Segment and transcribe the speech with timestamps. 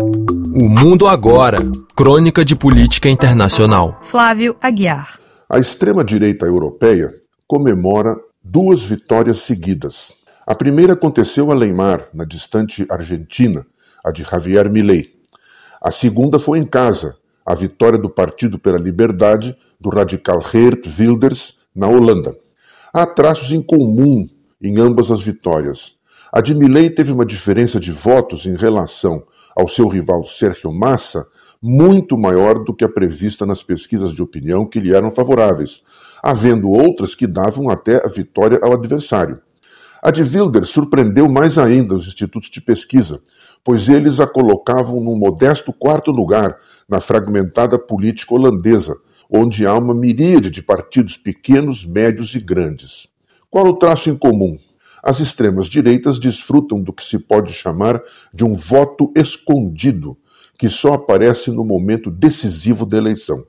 [0.00, 1.58] O Mundo Agora.
[1.96, 3.98] Crônica de Política Internacional.
[4.02, 5.18] Flávio Aguiar.
[5.48, 7.12] A extrema-direita europeia
[7.46, 10.14] comemora duas vitórias seguidas.
[10.46, 13.66] A primeira aconteceu além mar, na distante Argentina,
[14.04, 15.08] a de Javier Milei.
[15.82, 21.58] A segunda foi em casa, a vitória do Partido pela Liberdade do radical Geert Wilders
[21.74, 22.36] na Holanda.
[22.92, 24.28] Há traços em comum
[24.62, 25.97] em ambas as vitórias.
[26.30, 29.22] A de Milley teve uma diferença de votos em relação
[29.56, 31.26] ao seu rival Sérgio Massa
[31.60, 35.82] muito maior do que a prevista nas pesquisas de opinião que lhe eram favoráveis,
[36.22, 39.40] havendo outras que davam até a vitória ao adversário.
[40.02, 43.20] A de Wilders surpreendeu mais ainda os institutos de pesquisa,
[43.64, 48.94] pois eles a colocavam num modesto quarto lugar na fragmentada política holandesa,
[49.30, 53.08] onde há uma miríade de partidos pequenos, médios e grandes.
[53.50, 54.58] Qual o traço em comum?
[55.02, 58.02] As extremas direitas desfrutam do que se pode chamar
[58.32, 60.16] de um voto escondido,
[60.58, 63.44] que só aparece no momento decisivo da eleição.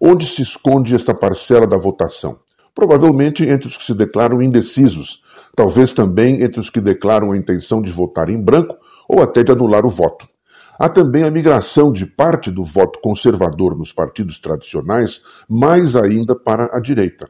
[0.00, 2.40] Onde se esconde esta parcela da votação?
[2.74, 5.22] Provavelmente entre os que se declaram indecisos,
[5.54, 8.76] talvez também entre os que declaram a intenção de votar em branco
[9.08, 10.26] ou até de anular o voto.
[10.78, 16.76] Há também a migração de parte do voto conservador nos partidos tradicionais, mais ainda para
[16.76, 17.28] a direita.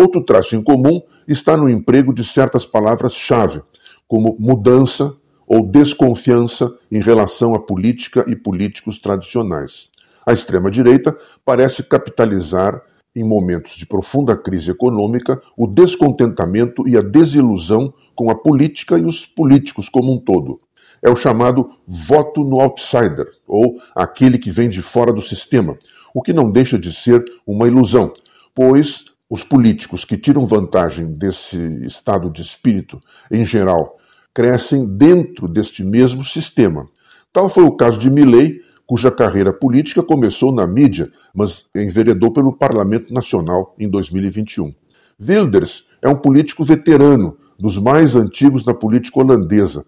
[0.00, 3.60] Outro traço em comum está no emprego de certas palavras-chave,
[4.06, 5.12] como mudança
[5.44, 9.88] ou desconfiança em relação à política e políticos tradicionais.
[10.24, 12.80] A extrema-direita parece capitalizar,
[13.16, 19.04] em momentos de profunda crise econômica, o descontentamento e a desilusão com a política e
[19.04, 20.58] os políticos como um todo.
[21.02, 25.74] É o chamado voto no outsider, ou aquele que vem de fora do sistema,
[26.14, 28.12] o que não deixa de ser uma ilusão,
[28.54, 32.98] pois os políticos que tiram vantagem desse estado de espírito,
[33.30, 33.96] em geral,
[34.32, 36.86] crescem dentro deste mesmo sistema.
[37.32, 42.56] Tal foi o caso de Milley, cuja carreira política começou na mídia, mas enveredou pelo
[42.56, 44.74] Parlamento Nacional em 2021.
[45.20, 49.84] Wilders é um político veterano, dos mais antigos na política holandesa.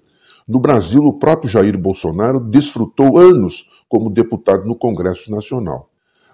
[0.46, 5.89] No Brasil, o próprio Jair Bolsonaro desfrutou anos como deputado no Congresso Nacional.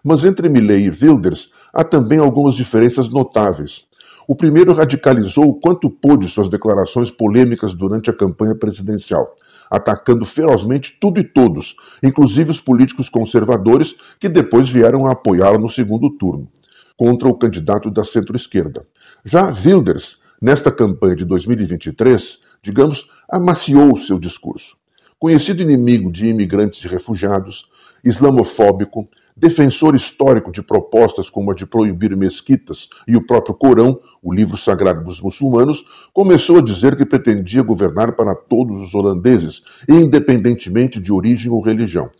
[0.09, 3.87] Mas entre Milley e Wilders há também algumas diferenças notáveis.
[4.29, 9.35] O primeiro radicalizou o quanto pôde suas declarações polêmicas durante a campanha presidencial,
[9.69, 11.75] atacando ferozmente tudo e todos,
[12.05, 16.47] inclusive os políticos conservadores que depois vieram a apoiá-lo no segundo turno,
[16.97, 18.87] contra o candidato da centro-esquerda.
[19.25, 24.86] Já Wilders, nesta campanha de 2023, digamos, amaciou seu discurso.
[25.19, 27.71] Conhecido inimigo de imigrantes e refugiados,
[28.05, 34.31] islamofóbico, defensor histórico de propostas como a de proibir mesquitas e o próprio Corão, o
[34.31, 41.01] livro sagrado dos muçulmanos, começou a dizer que pretendia governar para todos os holandeses, independentemente
[41.01, 42.11] de origem ou religião.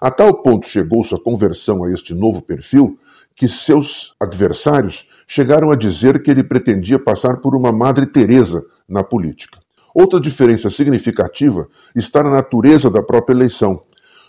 [0.00, 2.98] A tal ponto chegou sua conversão a este novo perfil
[3.34, 9.04] que seus adversários chegaram a dizer que ele pretendia passar por uma Madre Teresa na
[9.04, 9.58] política.
[9.98, 13.82] Outra diferença significativa está na natureza da própria eleição.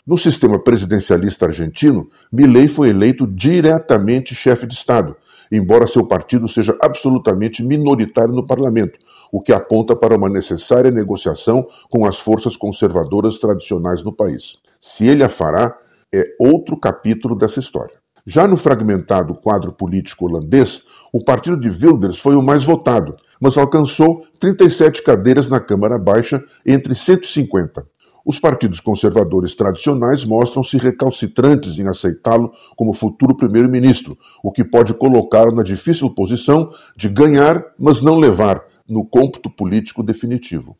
[0.06, 5.14] No sistema presidencialista argentino, Milei foi eleito diretamente chefe de Estado,
[5.52, 8.98] embora seu partido seja absolutamente minoritário no parlamento,
[9.30, 14.54] o que aponta para uma necessária negociação com as forças conservadoras tradicionais no país.
[14.80, 15.78] Se ele a fará,
[16.16, 18.00] é outro capítulo dessa história.
[18.30, 20.84] Já no fragmentado quadro político holandês,
[21.14, 26.44] o partido de Wilders foi o mais votado, mas alcançou 37 cadeiras na Câmara Baixa
[26.66, 27.88] entre 150.
[28.26, 35.56] Os partidos conservadores tradicionais mostram-se recalcitrantes em aceitá-lo como futuro primeiro-ministro, o que pode colocá-lo
[35.56, 40.76] na difícil posição de ganhar, mas não levar no cômputo político definitivo.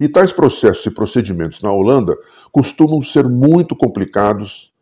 [0.00, 2.16] E tais processos e procedimentos na Holanda
[2.50, 4.72] costumam ser muito complicados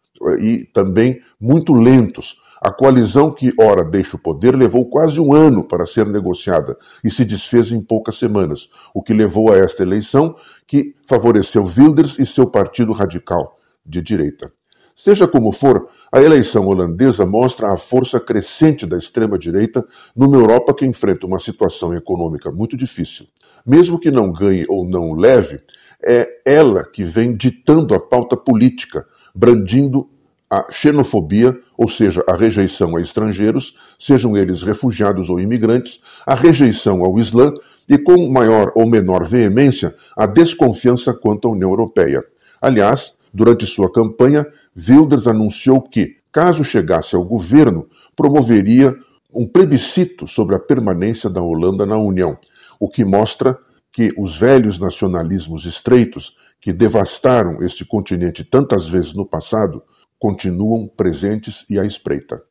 [0.40, 2.38] e também muito lentos.
[2.60, 7.10] A coalizão que ora deixa o poder levou quase um ano para ser negociada e
[7.10, 10.34] se desfez em poucas semanas, o que levou a esta eleição
[10.66, 14.50] que favoreceu Wilders e seu partido radical de direita.
[14.96, 19.84] Seja como for, a eleição holandesa mostra a força crescente da extrema-direita
[20.16, 23.26] numa Europa que enfrenta uma situação econômica muito difícil.
[23.66, 25.60] Mesmo que não ganhe ou não leve,
[26.02, 29.04] é ela que vem ditando a pauta política,
[29.34, 30.08] brandindo
[30.50, 37.04] a xenofobia, ou seja, a rejeição a estrangeiros, sejam eles refugiados ou imigrantes, a rejeição
[37.04, 37.52] ao Islã
[37.88, 42.22] e, com maior ou menor veemência, a desconfiança quanto à União Europeia.
[42.60, 44.46] Aliás, durante sua campanha,
[44.76, 48.94] Wilders anunciou que, caso chegasse ao governo, promoveria
[49.32, 52.36] um plebiscito sobre a permanência da Holanda na União,
[52.80, 53.58] o que mostra
[53.92, 59.82] que os velhos nacionalismos estreitos que devastaram este continente tantas vezes no passado
[60.18, 62.46] continuam presentes e à espreita.